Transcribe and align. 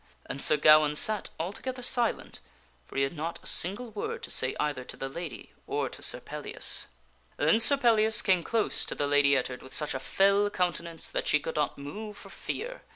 and 0.25 0.41
Sir 0.41 0.57
Gawaine 0.57 0.95
sat 0.95 1.29
altogether 1.39 1.83
silent, 1.83 2.39
for 2.85 2.95
he 2.95 3.03
had 3.03 3.15
not 3.15 3.37
a 3.43 3.45
single 3.45 3.91
word 3.91 4.23
to 4.23 4.31
say 4.31 4.55
either 4.59 4.83
to 4.83 4.97
the 4.97 5.07
lady 5.07 5.51
or 5.67 5.89
to 5.89 6.01
Sir 6.01 6.19
Pellias. 6.19 6.87
Then 7.37 7.59
Sir 7.59 7.77
Pellias 7.77 8.23
came 8.23 8.41
close 8.41 8.83
to 8.85 8.95
the 8.95 9.05
Lady 9.05 9.35
Ettard 9.37 9.61
with 9.61 9.75
such 9.75 9.93
a 9.93 9.99
fell 9.99 10.49
coun 10.49 10.73
tenance 10.73 11.11
that 11.11 11.27
she 11.27 11.39
could 11.39 11.55
not 11.55 11.77
move 11.77 12.17
for 12.17 12.31
fear. 12.31 12.81